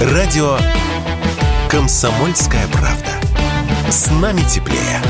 [0.00, 0.58] Радио
[1.70, 3.12] «Комсомольская правда».
[3.88, 5.00] С нами теплее.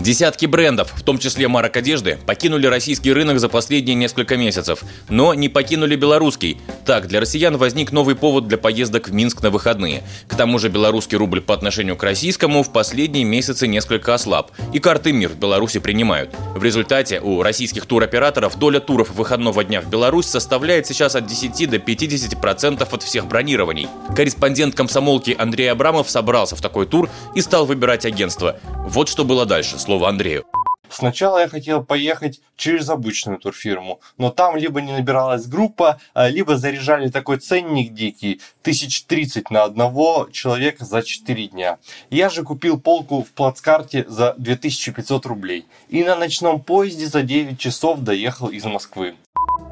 [0.00, 5.34] Десятки брендов, в том числе марок одежды, покинули российский рынок за последние несколько месяцев, но
[5.34, 6.56] не покинули белорусский.
[6.86, 10.02] Так, для россиян возник новый повод для поездок в Минск на выходные.
[10.26, 14.78] К тому же белорусский рубль по отношению к российскому в последние месяцы несколько ослаб, и
[14.78, 16.34] карты МИР в Беларуси принимают.
[16.54, 21.68] В результате у российских туроператоров доля туров выходного дня в Беларусь составляет сейчас от 10
[21.68, 23.86] до 50% от всех бронирований.
[24.16, 28.56] Корреспондент комсомолки Андрей Абрамов собрался в такой тур и стал выбирать агентство.
[28.88, 30.44] Вот что было дальше слово Андрею.
[30.88, 36.56] Сначала я хотел поехать через обычную турфирму, но там либо не набиралась группа, а, либо
[36.56, 41.78] заряжали такой ценник дикий, тысяч тридцать на одного человека за 4 дня.
[42.08, 47.58] Я же купил полку в плацкарте за 2500 рублей и на ночном поезде за 9
[47.58, 49.16] часов доехал из Москвы.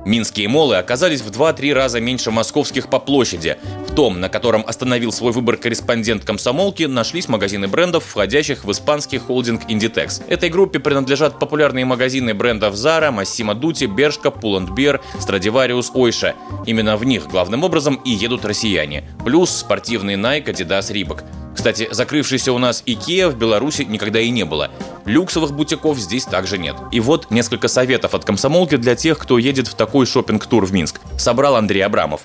[0.08, 3.58] Минские молы оказались в 2-3 раза меньше московских по площади.
[3.86, 9.18] В том, на котором остановил свой выбор корреспондент комсомолки, нашлись магазины брендов, входящих в испанский
[9.18, 10.22] холдинг Inditex.
[10.28, 16.34] Этой группе принадлежат популярные магазины брендов Zara, Massimo Dutti, Bershka, Pull&Bear, Stradivarius, Ойша.
[16.64, 19.04] Именно в них главным образом и едут россияне.
[19.24, 21.22] Плюс спортивные Nike, Adidas, Reebok.
[21.58, 24.70] Кстати, закрывшейся у нас Икеа в Беларуси никогда и не было.
[25.06, 26.76] Люксовых бутиков здесь также нет.
[26.92, 31.00] И вот несколько советов от комсомолки для тех, кто едет в такой шопинг-тур в Минск.
[31.18, 32.20] Собрал Андрей Абрамов.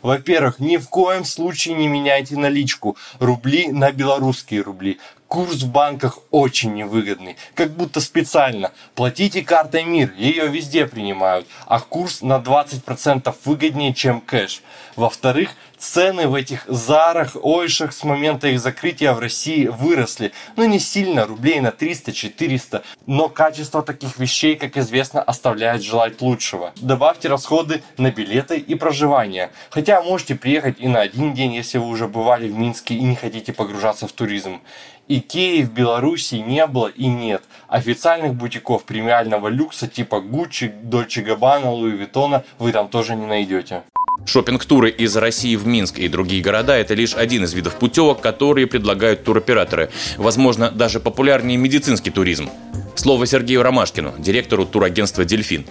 [0.00, 2.96] Во-первых, ни в коем случае не меняйте наличку.
[3.18, 5.00] Рубли на белорусские рубли.
[5.26, 8.72] Курс в банках очень невыгодный, как будто специально.
[8.94, 14.62] Платите картой МИР, ее везде принимают, а курс на 20% выгоднее, чем кэш.
[14.96, 20.32] Во-вторых, цены в этих зарах, ойшах с момента их закрытия в России выросли.
[20.56, 26.72] Ну не сильно, рублей на 300-400, но качество таких вещей, как известно, оставляет желать лучшего.
[26.76, 29.50] Добавьте расходы на билеты и проживание.
[29.70, 33.14] Хотя можете приехать и на один день, если вы уже бывали в Минске и не
[33.14, 34.60] хотите погружаться в туризм.
[35.08, 37.42] Икеи в Беларуси не было и нет.
[37.66, 43.82] Официальных бутиков премиального люкса типа Гуччи, Дольче Габбана, Луи Виттона вы там тоже не найдете.
[44.26, 48.66] Шопинг-туры из России в Минск и другие города– это лишь один из видов путевок, которые
[48.66, 49.90] предлагают туроператоры.
[50.18, 52.48] Возможно, даже популярнее медицинский туризм.
[52.94, 55.64] Слово Сергею Ромашкину, директору турагентства «Дельфин».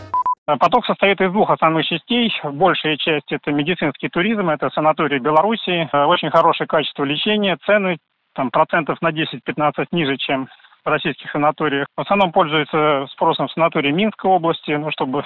[0.45, 2.31] Поток состоит из двух основных частей.
[2.41, 5.89] Большая часть– это медицинский туризм, это санатории Беларуси.
[5.93, 7.97] Очень хорошее качество лечения, цены
[8.33, 10.47] там, процентов на 10-15 ниже, чем
[10.87, 11.87] российских санаториях.
[11.95, 15.23] В основном пользуются спросом в санатории Минской области, ну, чтобы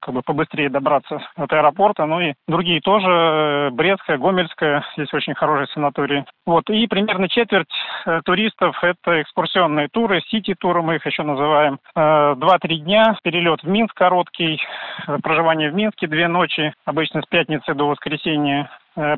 [0.00, 2.06] как бы побыстрее добраться от аэропорта.
[2.06, 6.24] Ну и другие тоже, Брестская, Гомельская, здесь очень хорошие санатории.
[6.46, 7.68] Вот, и примерно четверть
[8.06, 11.78] э, туристов– это экскурсионные туры, сити-туры мы их еще называем.
[11.94, 14.60] Э, два-три дня, перелет в Минск короткий,
[15.06, 18.70] э, проживание в Минске две ночи, обычно с пятницы до воскресенья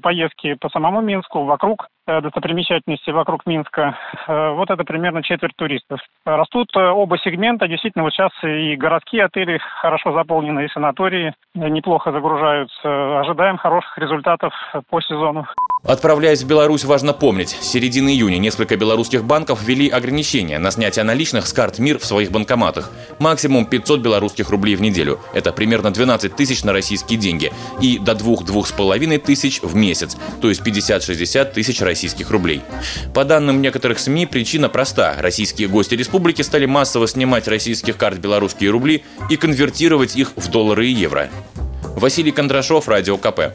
[0.02, 3.96] поездки по самому Минску, вокруг Э, достопримечательности вокруг Минска.
[4.26, 6.00] Э, вот это примерно четверть туристов.
[6.24, 7.68] Растут э, оба сегмента.
[7.68, 13.20] Действительно, вот сейчас и городские отели хорошо заполнены, и санатории неплохо загружаются.
[13.20, 14.52] Ожидаем хороших результатов
[14.88, 15.46] по сезону.
[15.82, 21.04] Отправляясь в Беларусь, важно помнить, с середины июня несколько белорусских банков ввели ограничения на снятие
[21.04, 22.90] наличных с карт МИР в своих банкоматах.
[23.18, 25.20] Максимум 500 белорусских рублей в неделю.
[25.32, 27.50] Это примерно 12 тысяч на российские деньги.
[27.80, 32.62] И до 2-2,5 тысяч в месяц, то есть 50-60 тысяч российских рублей.
[33.12, 35.16] По данным некоторых СМИ, причина проста.
[35.18, 40.86] Российские гости республики стали массово снимать российских карт белорусские рубли и конвертировать их в доллары
[40.86, 41.28] и евро.
[41.96, 43.52] Василий Кондрашов, Радио КП.